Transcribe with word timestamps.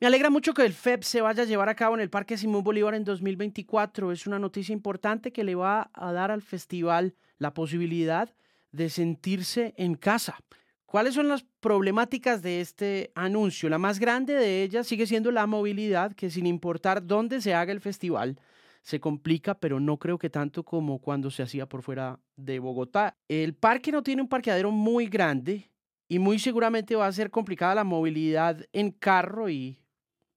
Me 0.00 0.06
alegra 0.06 0.30
mucho 0.30 0.54
que 0.54 0.64
el 0.64 0.72
FEB 0.72 1.04
se 1.04 1.20
vaya 1.20 1.42
a 1.42 1.46
llevar 1.46 1.68
a 1.68 1.74
cabo 1.74 1.94
en 1.94 2.00
el 2.00 2.08
Parque 2.08 2.38
Simón 2.38 2.64
Bolívar 2.64 2.94
en 2.94 3.04
2024. 3.04 4.12
Es 4.12 4.26
una 4.26 4.38
noticia 4.38 4.72
importante 4.72 5.30
que 5.30 5.44
le 5.44 5.54
va 5.54 5.90
a 5.92 6.10
dar 6.10 6.30
al 6.30 6.40
festival 6.40 7.14
la 7.36 7.52
posibilidad 7.52 8.34
de 8.72 8.88
sentirse 8.88 9.74
en 9.76 9.96
casa. 9.96 10.38
¿Cuáles 10.86 11.12
son 11.12 11.28
las 11.28 11.44
problemáticas 11.60 12.40
de 12.40 12.62
este 12.62 13.12
anuncio? 13.14 13.68
La 13.68 13.76
más 13.76 13.98
grande 13.98 14.32
de 14.32 14.62
ellas 14.62 14.86
sigue 14.86 15.06
siendo 15.06 15.30
la 15.32 15.46
movilidad, 15.46 16.14
que 16.14 16.30
sin 16.30 16.46
importar 16.46 17.06
dónde 17.06 17.42
se 17.42 17.52
haga 17.52 17.70
el 17.70 17.82
festival, 17.82 18.40
se 18.80 19.00
complica, 19.00 19.52
pero 19.52 19.80
no 19.80 19.98
creo 19.98 20.16
que 20.16 20.30
tanto 20.30 20.64
como 20.64 20.98
cuando 21.00 21.30
se 21.30 21.42
hacía 21.42 21.66
por 21.66 21.82
fuera 21.82 22.18
de 22.36 22.58
Bogotá. 22.58 23.18
El 23.28 23.52
parque 23.52 23.92
no 23.92 24.02
tiene 24.02 24.22
un 24.22 24.28
parqueadero 24.28 24.70
muy 24.70 25.08
grande 25.08 25.70
y 26.08 26.18
muy 26.18 26.38
seguramente 26.38 26.96
va 26.96 27.06
a 27.06 27.12
ser 27.12 27.30
complicada 27.30 27.74
la 27.74 27.84
movilidad 27.84 28.66
en 28.72 28.92
carro 28.92 29.50
y 29.50 29.79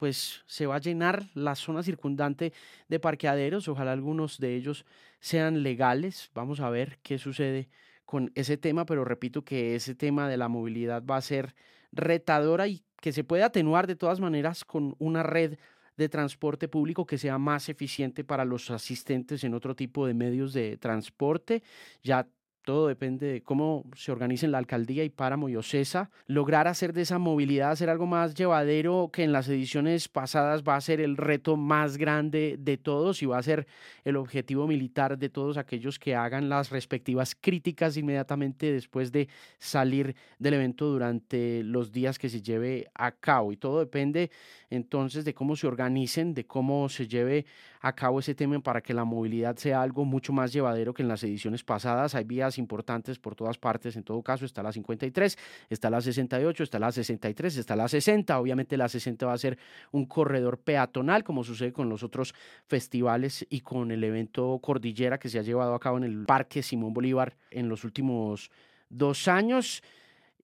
pues 0.03 0.43
se 0.47 0.65
va 0.65 0.75
a 0.75 0.79
llenar 0.81 1.29
la 1.33 1.55
zona 1.55 1.81
circundante 1.81 2.51
de 2.89 2.99
parqueaderos. 2.99 3.69
Ojalá 3.69 3.93
algunos 3.93 4.37
de 4.37 4.53
ellos 4.53 4.85
sean 5.21 5.63
legales. 5.63 6.29
Vamos 6.33 6.59
a 6.59 6.69
ver 6.69 6.99
qué 7.03 7.17
sucede 7.17 7.69
con 8.03 8.29
ese 8.35 8.57
tema, 8.57 8.85
pero 8.85 9.05
repito 9.05 9.45
que 9.45 9.75
ese 9.75 9.95
tema 9.95 10.27
de 10.27 10.35
la 10.35 10.49
movilidad 10.49 11.05
va 11.05 11.15
a 11.15 11.21
ser 11.21 11.55
retadora 11.93 12.67
y 12.67 12.83
que 12.99 13.13
se 13.13 13.23
puede 13.23 13.43
atenuar 13.43 13.87
de 13.87 13.95
todas 13.95 14.19
maneras 14.19 14.65
con 14.65 14.97
una 14.99 15.23
red 15.23 15.57
de 15.95 16.09
transporte 16.09 16.67
público 16.67 17.05
que 17.05 17.17
sea 17.17 17.37
más 17.37 17.69
eficiente 17.69 18.25
para 18.25 18.43
los 18.43 18.71
asistentes 18.71 19.45
en 19.45 19.53
otro 19.53 19.73
tipo 19.73 20.05
de 20.05 20.13
medios 20.13 20.51
de 20.51 20.75
transporte. 20.75 21.63
Ya 22.03 22.27
todo 22.63 22.87
depende 22.87 23.27
de 23.27 23.41
cómo 23.41 23.85
se 23.95 24.11
organicen 24.11 24.51
la 24.51 24.57
alcaldía 24.57 25.03
y 25.03 25.09
Páramo 25.09 25.49
y 25.49 25.55
Ocesa, 25.55 26.09
lograr 26.27 26.67
hacer 26.67 26.93
de 26.93 27.01
esa 27.01 27.19
movilidad, 27.19 27.71
hacer 27.71 27.89
algo 27.89 28.05
más 28.05 28.33
llevadero 28.33 29.09
que 29.11 29.23
en 29.23 29.31
las 29.31 29.47
ediciones 29.49 30.07
pasadas 30.07 30.63
va 30.63 30.75
a 30.75 30.81
ser 30.81 31.01
el 31.01 31.17
reto 31.17 31.57
más 31.57 31.97
grande 31.97 32.55
de 32.59 32.77
todos 32.77 33.21
y 33.21 33.25
va 33.25 33.37
a 33.37 33.43
ser 33.43 33.67
el 34.05 34.15
objetivo 34.15 34.65
militar 34.65 35.17
de 35.17 35.29
todos 35.29 35.57
aquellos 35.57 35.99
que 35.99 36.15
hagan 36.15 36.49
las 36.49 36.69
respectivas 36.69 37.35
críticas 37.39 37.97
inmediatamente 37.97 38.71
después 38.71 39.11
de 39.11 39.27
salir 39.59 40.15
del 40.39 40.55
evento 40.55 40.85
durante 40.87 41.63
los 41.63 41.91
días 41.91 42.17
que 42.17 42.29
se 42.29 42.41
lleve 42.41 42.87
a 42.95 43.11
cabo. 43.11 43.51
Y 43.51 43.57
todo 43.57 43.79
depende 43.79 44.31
entonces 44.69 45.25
de 45.25 45.33
cómo 45.33 45.55
se 45.55 45.67
organicen, 45.67 46.33
de 46.33 46.45
cómo 46.45 46.89
se 46.89 47.07
lleve 47.07 47.45
a 47.81 47.93
cabo 47.93 48.19
ese 48.19 48.33
tema 48.33 48.59
para 48.59 48.81
que 48.81 48.93
la 48.93 49.03
movilidad 49.03 49.57
sea 49.57 49.81
algo 49.81 50.05
mucho 50.05 50.31
más 50.31 50.53
llevadero 50.53 50.93
que 50.93 51.01
en 51.01 51.09
las 51.09 51.23
ediciones 51.23 51.63
pasadas. 51.63 52.15
Hay 52.15 52.23
vías 52.23 52.52
importantes 52.57 53.19
por 53.19 53.35
todas 53.35 53.57
partes, 53.57 53.95
en 53.95 54.03
todo 54.03 54.21
caso 54.21 54.45
está 54.45 54.63
la 54.63 54.71
53, 54.71 55.37
está 55.69 55.89
la 55.89 56.01
68, 56.01 56.63
está 56.63 56.79
la 56.79 56.91
63, 56.91 57.57
está 57.57 57.75
la 57.75 57.87
60. 57.87 58.39
Obviamente 58.39 58.77
la 58.77 58.89
60 58.89 59.25
va 59.25 59.33
a 59.33 59.37
ser 59.37 59.57
un 59.91 60.05
corredor 60.05 60.59
peatonal, 60.59 61.23
como 61.23 61.43
sucede 61.43 61.73
con 61.73 61.89
los 61.89 62.03
otros 62.03 62.33
festivales 62.67 63.45
y 63.49 63.61
con 63.61 63.91
el 63.91 64.03
evento 64.03 64.59
Cordillera 64.61 65.19
que 65.19 65.29
se 65.29 65.39
ha 65.39 65.43
llevado 65.43 65.73
a 65.73 65.79
cabo 65.79 65.97
en 65.97 66.03
el 66.03 66.25
Parque 66.25 66.63
Simón 66.63 66.93
Bolívar 66.93 67.35
en 67.51 67.69
los 67.69 67.83
últimos 67.83 68.51
dos 68.89 69.27
años. 69.27 69.83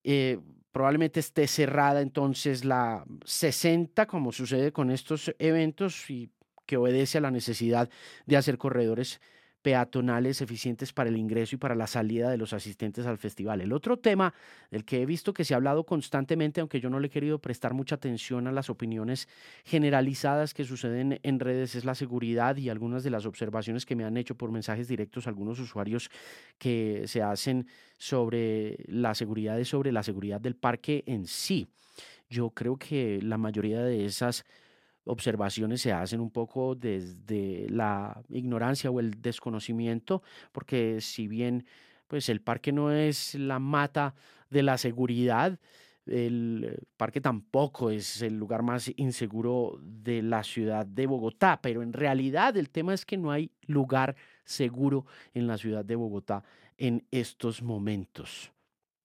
Eh, 0.04 0.40
probablemente 0.72 1.20
esté 1.20 1.48
cerrada 1.48 2.02
entonces 2.02 2.64
la 2.66 3.04
60, 3.26 4.06
como 4.06 4.32
sucede 4.32 4.72
con 4.72 4.92
estos 4.92 5.34
eventos 5.40 6.10
y 6.10 6.30
que 6.66 6.78
obedece 6.78 7.18
a 7.18 7.22
la 7.22 7.32
necesidad 7.32 7.90
de 8.28 8.38
hacer 8.38 8.58
corredores 8.58 9.20
peatonales 9.62 10.42
eficientes 10.42 10.94
para 10.94 11.10
el 11.10 11.18
ingreso 11.18 11.56
y 11.56 11.60
para 11.60 11.76
la 11.76 11.88
salida 11.88 12.30
de 12.30 12.38
los 12.38 12.54
asistentes 12.54 13.06
al 13.06 13.18
festival. 13.18 13.62
El 13.62 13.74
otro 13.74 13.98
tema 13.98 14.34
del 14.72 14.86
que 14.86 15.02
he 15.02 15.06
visto 15.06 15.34
que 15.34 15.44
se 15.44 15.54
ha 15.54 15.58
hablado 15.58 15.86
constantemente, 15.86 16.62
aunque 16.62 16.80
yo 16.80 16.90
no 16.90 17.00
le 17.00 17.08
he 17.08 17.10
querido 17.10 17.40
prestar 17.40 17.74
mucha 17.74 17.96
atención 17.96 18.48
a 18.48 18.52
las 18.52 18.70
opiniones 18.70 19.28
generalizadas 19.66 20.54
que 20.54 20.64
suceden 20.64 21.20
en 21.24 21.40
redes, 21.40 21.76
es 21.76 21.86
la 21.86 21.96
seguridad 21.96 22.56
y 22.58 22.70
algunas 22.70 23.04
de 23.04 23.10
las 23.10 23.26
observaciones 23.26 23.86
que 23.86 23.96
me 23.96 24.06
han 24.06 24.18
hecho 24.18 24.36
por 24.36 24.52
mensajes 24.52 24.88
directos 24.88 25.28
algunos 25.28 25.60
usuarios 25.60 26.10
que 26.58 27.04
se 27.08 27.22
hacen 27.22 27.68
sobre 27.98 28.78
la 28.88 29.16
seguridad 29.16 29.60
sobre 29.64 29.92
la 29.92 30.04
seguridad 30.04 30.40
del 30.40 30.56
parque 30.56 31.04
en 31.06 31.26
sí. 31.26 31.68
Yo 32.30 32.52
creo 32.52 32.78
que 32.78 33.20
la 33.22 33.38
mayoría 33.38 33.82
de 33.82 34.06
esas 34.06 34.46
observaciones 35.06 35.82
se 35.82 35.92
hacen 35.92 36.20
un 36.20 36.32
poco 36.32 36.76
desde 36.76 37.68
la 37.70 38.22
ignorancia 38.30 38.92
o 38.92 39.00
el 39.00 39.22
desconocimiento, 39.22 40.22
porque 40.52 41.02
si 41.02 41.28
bien 41.28 41.66
pues 42.08 42.30
el 42.30 42.42
parque 42.42 42.72
no 42.72 42.92
es 42.92 43.36
la 43.36 43.60
mata 43.60 44.16
de 44.50 44.64
la 44.64 44.78
seguridad, 44.78 45.60
el 46.08 46.80
parque 46.98 47.22
tampoco 47.22 47.92
es 47.92 48.22
el 48.22 48.38
lugar 48.38 48.64
más 48.64 48.92
inseguro 48.98 49.80
de 49.82 50.24
la 50.24 50.44
ciudad 50.44 50.86
de 50.86 51.06
Bogotá, 51.06 51.60
pero 51.62 51.84
en 51.84 51.94
realidad 51.94 52.58
el 52.58 52.70
tema 52.70 52.94
es 52.94 53.06
que 53.06 53.18
no 53.18 53.32
hay 53.32 53.52
lugar 53.68 54.16
seguro 54.44 55.06
en 55.34 55.46
la 55.46 55.58
ciudad 55.58 55.86
de 55.86 55.96
Bogotá 55.96 56.44
en 56.78 57.06
estos 57.12 57.62
momentos. 57.62 58.52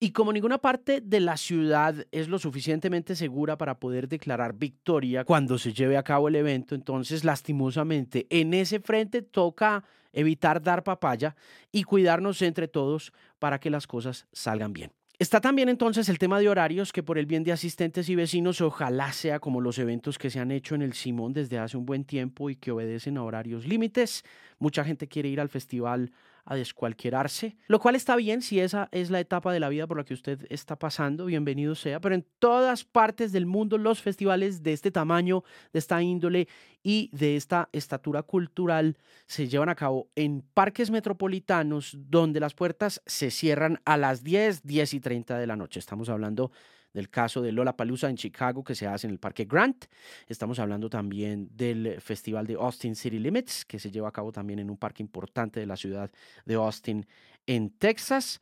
Y 0.04 0.10
como 0.10 0.34
ninguna 0.34 0.58
parte 0.58 1.00
de 1.00 1.18
la 1.18 1.38
ciudad 1.38 1.94
es 2.12 2.28
lo 2.28 2.38
suficientemente 2.38 3.16
segura 3.16 3.56
para 3.56 3.80
poder 3.80 4.06
declarar 4.06 4.52
victoria 4.52 5.24
cuando 5.24 5.56
se 5.56 5.72
lleve 5.72 5.96
a 5.96 6.02
cabo 6.02 6.28
el 6.28 6.36
evento, 6.36 6.74
entonces 6.74 7.24
lastimosamente 7.24 8.26
en 8.28 8.52
ese 8.52 8.80
frente 8.80 9.22
toca 9.22 9.82
evitar 10.12 10.62
dar 10.62 10.84
papaya 10.84 11.36
y 11.72 11.84
cuidarnos 11.84 12.42
entre 12.42 12.68
todos 12.68 13.14
para 13.38 13.58
que 13.58 13.70
las 13.70 13.86
cosas 13.86 14.26
salgan 14.30 14.74
bien. 14.74 14.92
Está 15.18 15.40
también 15.40 15.70
entonces 15.70 16.10
el 16.10 16.18
tema 16.18 16.38
de 16.38 16.50
horarios 16.50 16.92
que 16.92 17.02
por 17.02 17.16
el 17.16 17.24
bien 17.24 17.42
de 17.42 17.52
asistentes 17.52 18.10
y 18.10 18.14
vecinos 18.14 18.60
ojalá 18.60 19.10
sea 19.14 19.38
como 19.38 19.62
los 19.62 19.78
eventos 19.78 20.18
que 20.18 20.28
se 20.28 20.38
han 20.38 20.50
hecho 20.50 20.74
en 20.74 20.82
el 20.82 20.92
Simón 20.92 21.32
desde 21.32 21.58
hace 21.58 21.78
un 21.78 21.86
buen 21.86 22.04
tiempo 22.04 22.50
y 22.50 22.56
que 22.56 22.72
obedecen 22.72 23.16
a 23.16 23.22
horarios 23.22 23.66
límites. 23.66 24.22
Mucha 24.58 24.84
gente 24.84 25.08
quiere 25.08 25.30
ir 25.30 25.40
al 25.40 25.48
festival 25.48 26.12
a 26.44 26.54
descualquierarse, 26.54 27.56
lo 27.68 27.78
cual 27.78 27.96
está 27.96 28.16
bien 28.16 28.42
si 28.42 28.60
esa 28.60 28.88
es 28.92 29.10
la 29.10 29.20
etapa 29.20 29.52
de 29.52 29.60
la 29.60 29.68
vida 29.68 29.86
por 29.86 29.96
la 29.96 30.04
que 30.04 30.14
usted 30.14 30.46
está 30.50 30.76
pasando, 30.76 31.26
bienvenido 31.26 31.74
sea, 31.74 32.00
pero 32.00 32.14
en 32.14 32.26
todas 32.38 32.84
partes 32.84 33.32
del 33.32 33.46
mundo 33.46 33.78
los 33.78 34.02
festivales 34.02 34.62
de 34.62 34.72
este 34.72 34.90
tamaño, 34.90 35.44
de 35.72 35.78
esta 35.78 36.02
índole 36.02 36.48
y 36.82 37.08
de 37.12 37.36
esta 37.36 37.68
estatura 37.72 38.22
cultural 38.22 38.98
se 39.26 39.48
llevan 39.48 39.70
a 39.70 39.74
cabo 39.74 40.08
en 40.14 40.42
parques 40.54 40.90
metropolitanos 40.90 41.96
donde 41.98 42.40
las 42.40 42.54
puertas 42.54 43.02
se 43.06 43.30
cierran 43.30 43.80
a 43.84 43.96
las 43.96 44.22
10, 44.22 44.62
10 44.64 44.94
y 44.94 45.00
30 45.00 45.38
de 45.38 45.46
la 45.46 45.56
noche. 45.56 45.80
Estamos 45.80 46.08
hablando 46.08 46.50
del 46.94 47.10
caso 47.10 47.42
de 47.42 47.52
Lola 47.52 47.76
Palusa 47.76 48.08
en 48.08 48.16
Chicago 48.16 48.64
que 48.64 48.74
se 48.74 48.86
hace 48.86 49.06
en 49.06 49.10
el 49.12 49.18
Parque 49.18 49.44
Grant. 49.44 49.84
Estamos 50.26 50.58
hablando 50.58 50.88
también 50.88 51.50
del 51.52 52.00
Festival 52.00 52.46
de 52.46 52.54
Austin 52.54 52.96
City 52.96 53.18
Limits 53.18 53.66
que 53.66 53.78
se 53.78 53.90
lleva 53.90 54.08
a 54.08 54.12
cabo 54.12 54.32
también 54.32 54.60
en 54.60 54.70
un 54.70 54.78
parque 54.78 55.02
importante 55.02 55.60
de 55.60 55.66
la 55.66 55.76
ciudad 55.76 56.10
de 56.46 56.54
Austin 56.54 57.06
en 57.46 57.70
Texas. 57.70 58.40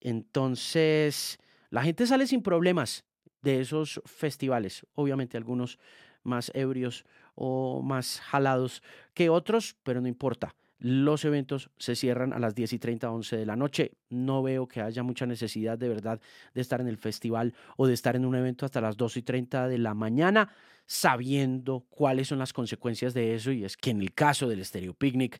Entonces, 0.00 1.38
la 1.68 1.82
gente 1.82 2.06
sale 2.06 2.26
sin 2.26 2.42
problemas 2.42 3.04
de 3.42 3.60
esos 3.60 4.00
festivales. 4.06 4.86
Obviamente 4.94 5.36
algunos 5.36 5.78
más 6.22 6.50
ebrios 6.54 7.04
o 7.34 7.82
más 7.82 8.20
jalados 8.20 8.82
que 9.14 9.30
otros, 9.30 9.76
pero 9.82 10.00
no 10.00 10.08
importa. 10.08 10.54
Los 10.80 11.26
eventos 11.26 11.70
se 11.76 11.94
cierran 11.94 12.32
a 12.32 12.38
las 12.38 12.54
10 12.54 12.72
y 12.72 12.78
30, 12.78 13.10
11 13.10 13.36
de 13.36 13.46
la 13.46 13.54
noche. 13.54 13.92
No 14.08 14.42
veo 14.42 14.66
que 14.66 14.80
haya 14.80 15.02
mucha 15.02 15.26
necesidad 15.26 15.76
de 15.76 15.90
verdad 15.90 16.20
de 16.54 16.60
estar 16.62 16.80
en 16.80 16.88
el 16.88 16.96
festival 16.96 17.54
o 17.76 17.86
de 17.86 17.92
estar 17.92 18.16
en 18.16 18.24
un 18.24 18.34
evento 18.34 18.64
hasta 18.64 18.80
las 18.80 18.96
2 18.96 19.18
y 19.18 19.22
30 19.22 19.68
de 19.68 19.76
la 19.76 19.92
mañana, 19.92 20.48
sabiendo 20.86 21.84
cuáles 21.90 22.28
son 22.28 22.38
las 22.38 22.54
consecuencias 22.54 23.12
de 23.12 23.34
eso. 23.34 23.52
Y 23.52 23.64
es 23.64 23.76
que 23.76 23.90
en 23.90 24.00
el 24.00 24.14
caso 24.14 24.48
del 24.48 24.64
Stereo 24.64 24.94
Picnic, 24.94 25.38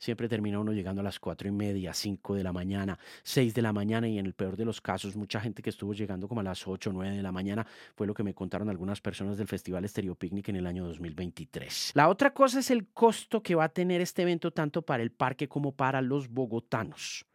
siempre 0.00 0.28
termina 0.28 0.58
uno 0.58 0.72
llegando 0.72 1.02
a 1.02 1.04
las 1.04 1.20
cuatro 1.20 1.46
y 1.46 1.52
media, 1.52 1.94
cinco 1.94 2.34
de 2.34 2.42
la 2.42 2.52
mañana, 2.52 2.98
seis 3.22 3.54
de 3.54 3.62
la 3.62 3.72
mañana 3.72 4.08
y 4.08 4.18
en 4.18 4.26
el 4.26 4.32
peor 4.32 4.56
de 4.56 4.64
los 4.64 4.80
casos, 4.80 5.14
mucha 5.14 5.40
gente 5.40 5.62
que 5.62 5.70
estuvo 5.70 5.94
llegando 5.94 6.26
como 6.26 6.40
a 6.40 6.44
las 6.44 6.66
ocho, 6.66 6.90
nueve 6.92 7.14
de 7.14 7.22
la 7.22 7.30
mañana, 7.30 7.66
fue 7.94 8.06
lo 8.06 8.14
que 8.14 8.24
me 8.24 8.34
contaron 8.34 8.68
algunas 8.68 9.00
personas 9.00 9.38
del 9.38 9.46
Festival 9.46 9.84
Estéreo 9.84 10.16
Picnic 10.16 10.48
en 10.48 10.56
el 10.56 10.66
año 10.66 10.84
2023. 10.86 11.92
La 11.94 12.08
otra 12.08 12.32
cosa 12.32 12.58
es 12.60 12.70
el 12.70 12.88
costo 12.88 13.42
que 13.42 13.54
va 13.54 13.64
a 13.64 13.68
tener 13.68 14.00
este 14.00 14.22
evento 14.22 14.50
tanto 14.50 14.82
para 14.82 15.02
el 15.02 15.12
parque 15.12 15.48
como 15.48 15.72
para 15.72 16.00
los 16.00 16.28
bogotanos. 16.28 17.26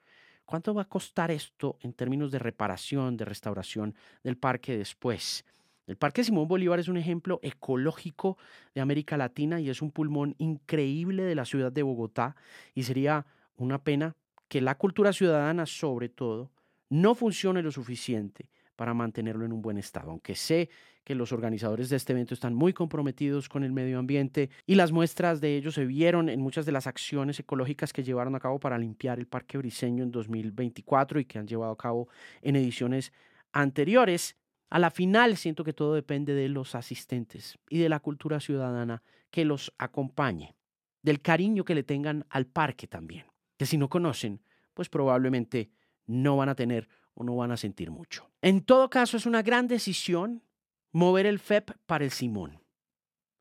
¿Cuánto 0.45 0.73
va 0.73 0.83
a 0.83 0.89
costar 0.89 1.31
esto 1.31 1.77
en 1.81 1.93
términos 1.93 2.31
de 2.31 2.39
reparación, 2.39 3.17
de 3.17 3.25
restauración 3.25 3.95
del 4.23 4.37
parque 4.37 4.77
después? 4.77 5.43
El 5.87 5.97
Parque 5.97 6.23
Simón 6.23 6.47
Bolívar 6.47 6.79
es 6.79 6.87
un 6.87 6.97
ejemplo 6.97 7.39
ecológico 7.43 8.37
de 8.73 8.81
América 8.81 9.17
Latina 9.17 9.61
y 9.61 9.69
es 9.69 9.81
un 9.81 9.91
pulmón 9.91 10.35
increíble 10.39 11.23
de 11.23 11.35
la 11.35 11.45
ciudad 11.45 11.71
de 11.71 11.83
Bogotá 11.83 12.35
y 12.73 12.83
sería 12.83 13.25
una 13.55 13.83
pena 13.83 14.15
que 14.47 14.61
la 14.61 14.75
cultura 14.75 15.13
ciudadana, 15.13 15.65
sobre 15.65 16.09
todo, 16.09 16.51
no 16.89 17.13
funcione 17.13 17.61
lo 17.61 17.71
suficiente 17.71 18.49
para 18.75 18.93
mantenerlo 18.93 19.45
en 19.45 19.53
un 19.53 19.61
buen 19.61 19.77
estado, 19.77 20.11
aunque 20.11 20.35
sé 20.35 20.69
que 21.03 21.15
los 21.15 21.31
organizadores 21.31 21.89
de 21.89 21.97
este 21.97 22.13
evento 22.13 22.33
están 22.33 22.55
muy 22.55 22.73
comprometidos 22.73 23.47
con 23.47 23.63
el 23.63 23.71
medio 23.71 23.99
ambiente 23.99 24.49
y 24.65 24.75
las 24.75 24.91
muestras 24.91 25.39
de 25.39 25.55
ello 25.55 25.71
se 25.71 25.85
vieron 25.85 26.29
en 26.29 26.41
muchas 26.41 26.65
de 26.65 26.71
las 26.71 26.87
acciones 26.87 27.39
ecológicas 27.39 27.93
que 27.93 28.03
llevaron 28.03 28.35
a 28.35 28.39
cabo 28.39 28.59
para 28.59 28.77
limpiar 28.77 29.19
el 29.19 29.27
Parque 29.27 29.59
Briseño 29.59 30.03
en 30.03 30.11
2024 30.11 31.19
y 31.19 31.25
que 31.25 31.37
han 31.37 31.47
llevado 31.47 31.71
a 31.71 31.77
cabo 31.77 32.09
en 32.41 32.55
ediciones 32.55 33.13
anteriores. 33.53 34.35
A 34.69 34.79
la 34.79 34.91
final 34.91 35.37
siento 35.37 35.63
que 35.63 35.73
todo 35.73 35.93
depende 35.93 36.33
de 36.33 36.49
los 36.49 36.75
asistentes 36.75 37.57
y 37.69 37.79
de 37.79 37.89
la 37.89 37.99
cultura 37.99 38.39
ciudadana 38.39 39.03
que 39.29 39.45
los 39.45 39.73
acompañe, 39.77 40.55
del 41.01 41.21
cariño 41.21 41.65
que 41.65 41.75
le 41.75 41.83
tengan 41.83 42.25
al 42.29 42.45
parque 42.45 42.87
también, 42.87 43.25
que 43.57 43.65
si 43.65 43.77
no 43.77 43.89
conocen, 43.89 44.41
pues 44.73 44.89
probablemente 44.89 45.69
no 46.07 46.37
van 46.37 46.49
a 46.49 46.55
tener 46.55 46.87
o 47.13 47.23
no 47.23 47.35
van 47.35 47.51
a 47.51 47.57
sentir 47.57 47.91
mucho. 47.91 48.29
En 48.41 48.61
todo 48.61 48.89
caso, 48.89 49.17
es 49.17 49.25
una 49.25 49.41
gran 49.41 49.67
decisión 49.67 50.43
mover 50.91 51.25
el 51.25 51.39
FEP 51.39 51.71
para 51.85 52.03
el 52.03 52.11
Simón. 52.11 52.61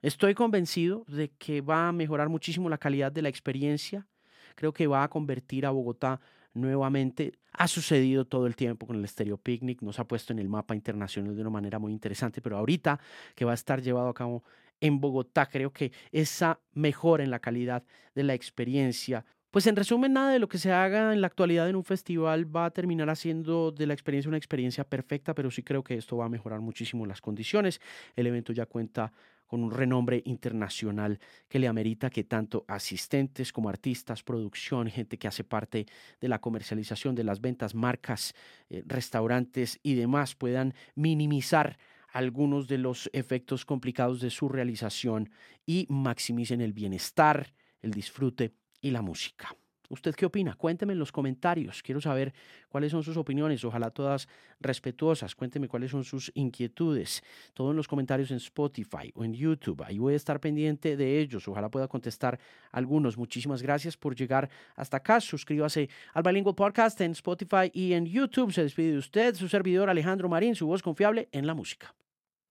Estoy 0.03 0.35
convencido 0.35 1.05
de 1.09 1.31
que 1.31 1.61
va 1.61 1.89
a 1.89 1.93
mejorar 1.93 2.29
muchísimo 2.29 2.69
la 2.69 2.79
calidad 2.79 3.11
de 3.11 3.23
la 3.23 3.29
experiencia. 3.29 4.07
Creo 4.55 4.73
que 4.73 4.87
va 4.87 5.03
a 5.03 5.09
convertir 5.09 5.65
a 5.65 5.71
Bogotá 5.71 6.21
nuevamente. 6.55 7.33
Ha 7.53 7.69
sucedido 7.69 8.25
todo 8.25 8.47
el 8.47 8.57
tiempo 8.57 8.87
con 8.87 8.97
el 8.97 9.07
Stereo 9.07 9.37
Picnic, 9.37 9.83
nos 9.83 9.99
ha 9.99 10.09
puesto 10.09 10.33
en 10.33 10.39
el 10.39 10.49
mapa 10.49 10.75
internacional 10.75 11.35
de 11.35 11.41
una 11.41 11.51
manera 11.51 11.79
muy 11.79 11.93
interesante, 11.93 12.41
pero 12.41 12.57
ahorita 12.57 12.99
que 13.35 13.45
va 13.45 13.53
a 13.53 13.55
estar 13.55 13.83
llevado 13.83 14.09
a 14.09 14.15
cabo 14.15 14.43
en 14.81 15.01
Bogotá, 15.01 15.47
creo 15.47 15.73
que 15.73 15.93
esa 16.11 16.61
mejora 16.73 17.23
en 17.23 17.31
la 17.31 17.39
calidad 17.39 17.85
de 18.15 18.25
la 18.25 18.35
experiencia 18.35 19.25
pues 19.55 19.69
en 19.69 19.77
resumen, 19.77 20.13
nada 20.13 20.33
de 20.33 20.41
lo 20.41 20.49
que 20.49 20.59
se 20.59 20.73
haga 20.73 21.13
en 21.13 21.21
la 21.21 21.29
actualidad 21.29 21.69
en 21.69 21.77
un 21.77 21.85
festival 21.85 22.45
va 22.45 22.65
a 22.65 22.73
terminar 22.73 23.09
haciendo 23.09 23.71
de 23.71 23.87
la 23.87 23.95
experiencia 23.95 24.29
una 24.29 24.37
experiencia 24.37 24.83
perfecta, 24.83 25.33
pero 25.33 25.49
sí 25.49 25.63
creo 25.63 25.85
que 25.85 25.95
esto 25.95 26.17
va 26.17 26.25
a 26.25 26.29
mejorar 26.29 26.59
muchísimo 26.59 27.07
las 27.07 27.21
condiciones. 27.21 27.81
El 28.17 28.27
evento 28.27 28.53
ya 28.53 28.67
cuenta 28.67 29.13
con 29.47 29.63
un 29.63 29.71
renombre 29.71 30.21
internacional 30.25 31.21
que 31.49 31.61
le 31.61 31.69
amerita 31.69 32.11
que 32.11 32.25
tanto 32.25 32.65
asistentes 32.67 33.53
como 33.53 33.69
artistas, 33.69 34.25
producción, 34.25 34.91
gente 34.91 35.19
que 35.19 35.29
hace 35.29 35.45
parte 35.45 35.87
de 36.21 36.29
la 36.29 36.41
comercialización, 36.41 37.15
de 37.15 37.23
las 37.23 37.41
ventas, 37.41 37.77
marcas, 37.77 38.35
eh, 38.71 38.83
restaurantes 38.85 39.79
y 39.85 39.95
demás 39.95 40.35
puedan 40.35 40.75
minimizar 40.97 41.79
algunos 42.13 42.67
de 42.67 42.79
los 42.79 43.09
efectos 43.13 43.65
complicados 43.65 44.21
de 44.21 44.31
su 44.31 44.49
realización 44.49 45.31
y 45.65 45.87
maximicen 45.89 46.61
el 46.61 46.73
bienestar, 46.73 47.55
el 47.83 47.93
disfrute 47.93 48.53
y 48.85 48.91
la 48.91 49.01
música. 49.01 49.57
¿Usted 49.89 50.15
qué 50.15 50.27
opina? 50.27 50.55
Cuénteme 50.55 50.93
en 50.93 50.99
los 50.99 51.11
comentarios. 51.11 51.83
Quiero 51.83 52.01
saber 52.01 52.35
cuáles 52.69 52.91
son 52.93 53.03
sus 53.03 53.17
opiniones, 53.17 53.65
ojalá 53.65 53.91
todas 53.91 54.29
respetuosas. 54.61 55.35
Cuénteme 55.35 55.69
cuáles 55.69 55.91
son 55.91 56.05
sus 56.05 56.31
inquietudes. 56.35 57.23
Todo 57.55 57.71
en 57.71 57.77
los 57.77 57.89
comentarios 57.89 58.31
en 58.31 58.39
Spotify 58.39 59.11
o 59.15 59.25
en 59.25 59.33
YouTube. 59.33 59.83
Ahí 59.83 59.99
voy 59.99 60.13
a 60.13 60.17
estar 60.17 60.39
pendiente 60.39 60.97
de 60.97 61.21
ellos. 61.21 61.49
Ojalá 61.49 61.71
pueda 61.71 61.89
contestar 61.89 62.39
algunos. 62.73 63.17
Muchísimas 63.17 63.63
gracias 63.63 63.97
por 63.97 64.15
llegar 64.15 64.51
hasta 64.75 64.99
acá. 64.99 65.21
Suscríbase 65.21 65.89
al 66.13 66.23
Bilingual 66.23 66.55
Podcast 66.55 67.01
en 67.01 67.13
Spotify 67.13 67.71
y 67.73 67.95
en 67.95 68.05
YouTube. 68.05 68.53
Se 68.53 68.63
despide 68.63 68.93
de 68.93 68.99
usted, 68.99 69.35
su 69.35 69.49
servidor 69.49 69.89
Alejandro 69.89 70.29
Marín, 70.29 70.55
su 70.55 70.67
voz 70.67 70.83
confiable 70.83 71.29
en 71.33 71.47
la 71.47 71.55
música. 71.55 71.95